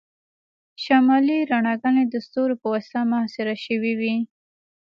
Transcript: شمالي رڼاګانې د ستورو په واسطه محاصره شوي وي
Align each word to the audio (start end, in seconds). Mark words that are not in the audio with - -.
شمالي 0.83 1.39
رڼاګانې 1.51 2.03
د 2.07 2.15
ستورو 2.25 2.55
په 2.61 2.67
واسطه 2.73 2.99
محاصره 3.11 3.55
شوي 3.65 3.93
وي 3.99 4.15